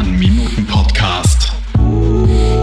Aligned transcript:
Sternminuten-Podcast. 0.00 1.52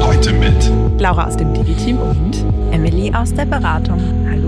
Heute 0.02 0.34
mit 0.34 0.72
Laura 1.00 1.28
aus 1.28 1.38
dem 1.38 1.54
Digi-Team 1.54 2.00
und 2.00 2.44
Emily 2.72 3.14
aus 3.14 3.32
der 3.32 3.46
Beratung. 3.46 4.02
Hallo. 4.28 4.47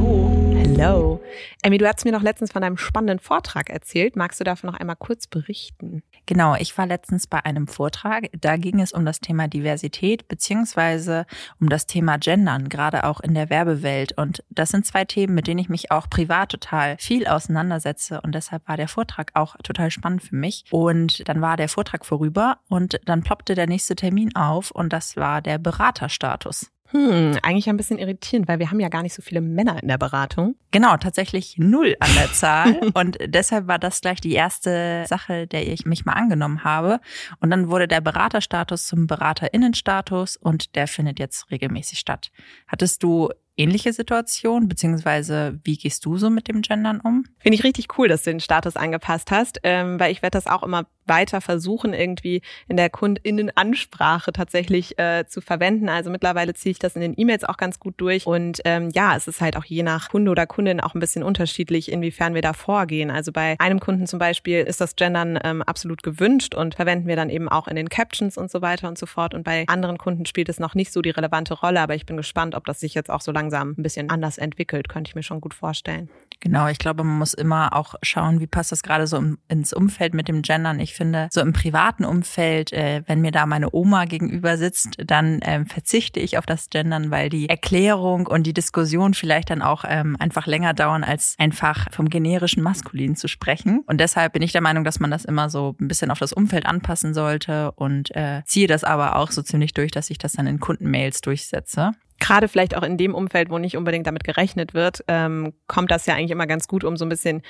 Hello. 0.79 1.21
Emmy, 1.61 1.77
du 1.77 1.85
hast 1.85 2.05
mir 2.05 2.13
noch 2.13 2.21
letztens 2.21 2.53
von 2.53 2.61
deinem 2.61 2.77
spannenden 2.77 3.19
Vortrag 3.19 3.69
erzählt. 3.69 4.15
Magst 4.15 4.39
du 4.39 4.45
davon 4.45 4.69
noch 4.69 4.79
einmal 4.79 4.95
kurz 4.95 5.27
berichten? 5.27 6.03
Genau, 6.25 6.55
ich 6.55 6.77
war 6.77 6.85
letztens 6.85 7.27
bei 7.27 7.43
einem 7.43 7.67
Vortrag. 7.67 8.29
Da 8.39 8.55
ging 8.55 8.79
es 8.79 8.93
um 8.93 9.05
das 9.05 9.19
Thema 9.19 9.49
Diversität 9.49 10.29
beziehungsweise 10.29 11.25
um 11.59 11.67
das 11.67 11.85
Thema 11.85 12.17
Gendern, 12.17 12.69
gerade 12.69 13.03
auch 13.03 13.19
in 13.19 13.33
der 13.33 13.49
Werbewelt. 13.49 14.17
Und 14.17 14.41
das 14.51 14.69
sind 14.69 14.85
zwei 14.85 15.03
Themen, 15.03 15.35
mit 15.35 15.47
denen 15.47 15.59
ich 15.59 15.67
mich 15.67 15.91
auch 15.91 16.09
privat 16.09 16.49
total 16.49 16.95
viel 16.97 17.27
auseinandersetze. 17.27 18.21
Und 18.21 18.33
deshalb 18.33 18.65
war 18.69 18.77
der 18.77 18.87
Vortrag 18.87 19.31
auch 19.33 19.57
total 19.61 19.91
spannend 19.91 20.23
für 20.23 20.37
mich. 20.37 20.63
Und 20.71 21.27
dann 21.27 21.41
war 21.41 21.57
der 21.57 21.67
Vortrag 21.67 22.05
vorüber 22.05 22.59
und 22.69 23.01
dann 23.03 23.21
ploppte 23.21 23.53
der 23.53 23.67
nächste 23.67 23.97
Termin 23.97 24.33
auf 24.33 24.71
und 24.71 24.93
das 24.93 25.17
war 25.17 25.41
der 25.41 25.57
Beraterstatus. 25.57 26.71
Hm, 26.91 27.37
eigentlich 27.43 27.69
ein 27.69 27.77
bisschen 27.77 27.99
irritierend, 27.99 28.47
weil 28.47 28.59
wir 28.59 28.71
haben 28.71 28.79
ja 28.79 28.89
gar 28.89 29.03
nicht 29.03 29.13
so 29.13 29.21
viele 29.21 29.41
Männer 29.41 29.81
in 29.81 29.87
der 29.87 29.97
Beratung. 29.97 30.55
Genau, 30.71 30.97
tatsächlich 30.97 31.57
null 31.57 31.95
an 31.99 32.09
der 32.15 32.31
Zahl. 32.33 32.79
und 32.93 33.17
deshalb 33.25 33.67
war 33.67 33.77
das 33.77 34.01
gleich 34.01 34.21
die 34.21 34.33
erste 34.33 35.03
Sache, 35.07 35.45
der 35.45 35.67
ich 35.67 35.85
mich 35.85 36.05
mal 36.05 36.13
angenommen 36.13 36.63
habe. 36.63 36.99
Und 37.39 37.51
dann 37.51 37.69
wurde 37.69 37.87
der 37.87 38.01
Beraterstatus 38.01 38.87
zum 38.87 39.05
Beraterinnenstatus 39.05 40.37
und 40.37 40.75
der 40.75 40.87
findet 40.87 41.19
jetzt 41.19 41.51
regelmäßig 41.51 41.99
statt. 41.99 42.31
Hattest 42.67 43.03
du 43.03 43.29
ähnliche 43.59 43.91
Situation, 43.93 44.67
beziehungsweise 44.67 45.59
wie 45.63 45.77
gehst 45.77 46.05
du 46.05 46.17
so 46.17 46.29
mit 46.29 46.47
dem 46.47 46.61
Gendern 46.61 47.01
um? 47.01 47.25
Finde 47.39 47.57
ich 47.57 47.63
richtig 47.63 47.97
cool, 47.97 48.07
dass 48.07 48.23
du 48.23 48.31
den 48.31 48.39
Status 48.39 48.77
angepasst 48.77 49.31
hast, 49.31 49.59
ähm, 49.63 49.99
weil 49.99 50.11
ich 50.11 50.21
werde 50.21 50.37
das 50.37 50.47
auch 50.47 50.63
immer 50.63 50.87
weiter 51.09 51.41
versuchen, 51.41 51.93
irgendwie 51.93 52.41
in 52.67 52.77
der 52.77 52.89
Kundinnenansprache 52.89 54.31
tatsächlich 54.31 54.97
äh, 54.99 55.25
zu 55.27 55.41
verwenden. 55.41 55.89
Also 55.89 56.09
mittlerweile 56.09 56.53
ziehe 56.53 56.71
ich 56.71 56.79
das 56.79 56.95
in 56.95 57.01
den 57.01 57.13
E-Mails 57.17 57.43
auch 57.43 57.57
ganz 57.57 57.79
gut 57.79 57.95
durch. 57.97 58.25
Und 58.25 58.61
ähm, 58.65 58.89
ja, 58.93 59.15
es 59.15 59.27
ist 59.27 59.41
halt 59.41 59.57
auch 59.57 59.65
je 59.65 59.83
nach 59.83 60.09
Kunde 60.09 60.31
oder 60.31 60.45
Kundin 60.45 60.79
auch 60.79 60.93
ein 60.93 60.99
bisschen 60.99 61.23
unterschiedlich, 61.23 61.91
inwiefern 61.91 62.33
wir 62.33 62.41
da 62.41 62.53
vorgehen. 62.53 63.11
Also 63.11 63.31
bei 63.31 63.55
einem 63.59 63.79
Kunden 63.79 64.07
zum 64.07 64.19
Beispiel 64.19 64.61
ist 64.61 64.79
das 64.81 64.95
Gendern 64.95 65.39
ähm, 65.43 65.61
absolut 65.63 66.03
gewünscht 66.03 66.55
und 66.55 66.75
verwenden 66.75 67.07
wir 67.07 67.15
dann 67.15 67.29
eben 67.29 67.49
auch 67.49 67.67
in 67.67 67.75
den 67.75 67.89
Captions 67.89 68.37
und 68.37 68.51
so 68.51 68.61
weiter 68.61 68.87
und 68.87 68.97
so 68.97 69.05
fort. 69.05 69.33
Und 69.33 69.43
bei 69.43 69.65
anderen 69.67 69.97
Kunden 69.97 70.25
spielt 70.25 70.49
es 70.49 70.59
noch 70.59 70.75
nicht 70.75 70.93
so 70.93 71.01
die 71.01 71.09
relevante 71.09 71.53
Rolle, 71.53 71.81
aber 71.81 71.95
ich 71.95 72.05
bin 72.05 72.17
gespannt, 72.17 72.55
ob 72.55 72.65
das 72.65 72.79
sich 72.79 72.93
jetzt 72.93 73.09
auch 73.09 73.21
so 73.21 73.31
langsam 73.31 73.75
ein 73.77 73.83
bisschen 73.83 74.09
anders 74.09 74.37
entwickelt, 74.37 74.89
könnte 74.89 75.09
ich 75.09 75.15
mir 75.15 75.23
schon 75.23 75.41
gut 75.41 75.53
vorstellen. 75.53 76.09
Genau, 76.41 76.67
ich 76.67 76.77
glaube, 76.77 77.03
man 77.03 77.17
muss 77.17 77.33
immer 77.33 77.75
auch 77.75 77.95
schauen, 78.01 78.39
wie 78.39 78.47
passt 78.47 78.71
das 78.71 78.81
gerade 78.81 79.07
so 79.07 79.21
ins 79.49 79.73
Umfeld 79.73 80.13
mit 80.13 80.29
dem 80.29 80.41
Gendern. 80.41 80.79
Ich 80.79 80.93
finde, 80.93 81.27
so 81.31 81.41
im 81.41 81.51
privaten 81.51 82.05
Umfeld, 82.05 82.71
äh, 82.71 83.03
wenn 83.07 83.19
mir 83.19 83.31
da 83.31 83.45
meine 83.45 83.73
Oma 83.73 84.05
gegenüber 84.05 84.57
sitzt, 84.57 84.95
dann 85.05 85.39
ähm, 85.43 85.65
verzichte 85.65 86.21
ich 86.21 86.37
auf 86.37 86.45
das 86.45 86.69
Gendern, 86.69 87.11
weil 87.11 87.29
die 87.29 87.49
Erklärung 87.49 88.25
und 88.27 88.43
die 88.43 88.53
Diskussion 88.53 89.13
vielleicht 89.13 89.49
dann 89.49 89.61
auch 89.61 89.83
ähm, 89.85 90.15
einfach 90.19 90.47
länger 90.47 90.73
dauern, 90.73 91.03
als 91.03 91.35
einfach 91.39 91.87
vom 91.91 92.09
generischen 92.09 92.63
Maskulin 92.63 93.17
zu 93.17 93.27
sprechen. 93.27 93.81
Und 93.85 93.99
deshalb 93.99 94.33
bin 94.33 94.41
ich 94.41 94.53
der 94.53 94.61
Meinung, 94.61 94.85
dass 94.85 95.01
man 95.01 95.11
das 95.11 95.25
immer 95.25 95.49
so 95.49 95.75
ein 95.79 95.89
bisschen 95.89 96.09
auf 96.09 96.19
das 96.19 96.31
Umfeld 96.31 96.65
anpassen 96.65 97.13
sollte 97.13 97.73
und 97.73 98.15
äh, 98.15 98.43
ziehe 98.45 98.67
das 98.67 98.85
aber 98.85 99.17
auch 99.17 99.31
so 99.31 99.41
ziemlich 99.41 99.73
durch, 99.73 99.91
dass 99.91 100.09
ich 100.09 100.17
das 100.17 100.33
dann 100.33 100.47
in 100.47 100.61
Kundenmails 100.61 101.19
durchsetze 101.19 101.91
gerade 102.29 102.47
vielleicht 102.47 102.77
auch 102.77 102.83
in 102.83 102.97
dem 102.97 103.15
Umfeld, 103.15 103.49
wo 103.49 103.57
nicht 103.57 103.75
unbedingt 103.75 104.05
damit 104.05 104.23
gerechnet 104.23 104.75
wird, 104.75 105.03
ähm, 105.07 105.53
kommt 105.65 105.89
das 105.89 106.05
ja 106.05 106.13
eigentlich 106.13 106.29
immer 106.29 106.45
ganz 106.45 106.67
gut, 106.67 106.83
um 106.83 106.95
so 106.95 107.03
ein 107.03 107.09
bisschen 107.09 107.41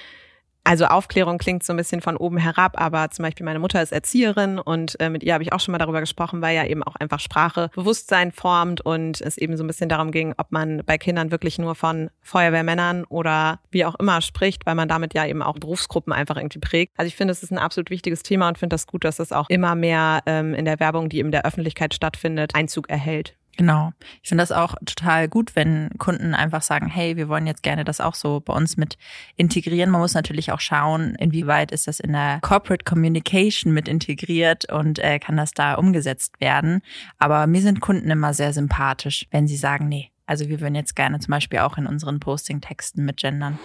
also 0.66 0.86
Aufklärung 0.86 1.38
klingt 1.38 1.64
so 1.64 1.74
ein 1.74 1.78
bisschen 1.78 2.02
von 2.02 2.16
oben 2.16 2.38
herab, 2.38 2.80
aber 2.80 3.10
zum 3.10 3.24
Beispiel 3.24 3.46
meine 3.46 3.60
Mutter 3.60 3.82
ist 3.82 3.92
Erzieherin 3.92 4.60
und 4.60 5.00
äh, 5.00 5.10
mit 5.10 5.24
ihr 5.24 5.34
habe 5.34 5.44
ich 5.44 5.52
auch 5.52 5.60
schon 5.60 5.72
mal 5.72 5.80
darüber 5.80 6.00
gesprochen, 6.00 6.42
weil 6.42 6.56
ja 6.56 6.66
eben 6.66 6.84
auch 6.84 6.96
einfach 6.96 7.20
Sprache 7.20 7.72
Bewusstsein 7.74 8.32
formt 8.32 8.82
und 8.82 9.20
es 9.22 9.38
eben 9.38 9.58
so 9.58 9.64
ein 9.64 9.68
bisschen 9.68 9.90
darum 9.90 10.12
ging, 10.12 10.34
ob 10.38 10.52
man 10.52 10.84
bei 10.86 10.98
Kindern 10.98 11.32
wirklich 11.32 11.58
nur 11.58 11.76
von 11.76 12.12
Feuerwehrmännern 12.22 13.06
oder 13.06 13.62
wie 13.72 13.86
auch 13.86 13.96
immer 13.96 14.22
spricht, 14.22 14.66
weil 14.66 14.76
man 14.76 14.88
damit 14.88 15.14
ja 15.14 15.26
eben 15.26 15.42
auch 15.42 15.58
Berufsgruppen 15.58 16.14
einfach 16.14 16.38
irgendwie 16.38 16.60
prägt. 16.60 16.94
Also 16.98 17.08
ich 17.08 17.16
finde, 17.16 17.32
es 17.32 17.42
ist 17.42 17.52
ein 17.52 17.58
absolut 17.58 17.90
wichtiges 17.90 18.22
Thema 18.22 18.48
und 18.50 18.58
finde 18.58 18.76
das 18.76 18.86
gut, 18.86 19.06
dass 19.06 19.20
es 19.20 19.32
auch 19.32 19.50
immer 19.50 19.76
mehr 19.76 20.22
ähm, 20.26 20.54
in 20.54 20.66
der 20.66 20.80
Werbung, 20.80 21.10
die 21.10 21.20
in 21.20 21.32
der 21.32 21.46
Öffentlichkeit 21.46 21.94
stattfindet, 21.94 22.54
Einzug 22.54 22.90
erhält. 22.90 23.39
Genau. 23.58 23.92
Ich 24.24 24.30
finde 24.30 24.42
das 24.42 24.54
auch 24.54 24.76
total 24.86 25.28
gut, 25.28 25.56
wenn 25.56 25.90
Kunden 25.98 26.34
einfach 26.34 26.62
sagen, 26.62 26.88
hey, 26.88 27.18
wir 27.18 27.28
wollen 27.28 27.46
jetzt 27.46 27.62
gerne 27.62 27.84
das 27.84 28.00
auch 28.00 28.16
so 28.16 28.40
bei 28.40 28.54
uns 28.54 28.78
mit 28.78 28.98
integrieren. 29.36 29.90
Man 29.90 30.00
muss 30.00 30.14
natürlich 30.14 30.52
auch 30.54 30.62
schauen, 30.62 31.16
inwieweit 31.16 31.72
ist 31.72 31.88
das 31.88 32.00
in 32.00 32.14
der 32.14 32.40
Corporate 32.42 32.86
Communication 32.86 33.74
mit 33.74 33.90
integriert 33.90 34.72
und 34.72 35.00
äh, 35.00 35.20
kann 35.20 35.36
das 35.36 35.52
da 35.52 35.74
umgesetzt 35.74 36.40
werden. 36.40 36.82
Aber 37.18 37.48
mir 37.48 37.62
sind 37.62 37.82
Kunden 37.82 38.10
immer 38.10 38.34
sehr 38.34 38.54
sympathisch, 38.54 39.28
wenn 39.32 39.46
sie 39.48 39.58
sagen, 39.58 39.90
nee, 39.90 40.12
also 40.26 40.48
wir 40.48 40.62
würden 40.62 40.76
jetzt 40.76 40.96
gerne 40.96 41.20
zum 41.20 41.32
Beispiel 41.32 41.60
auch 41.60 41.78
in 41.78 41.88
unseren 41.88 42.20
Posting-Texten 42.20 43.04
mit 43.04 43.18
gendern. 43.18 43.58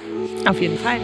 Auf 0.47 0.61
jeden 0.61 0.79
Fall. 0.79 0.99